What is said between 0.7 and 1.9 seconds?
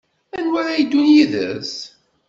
yeddun yid-s?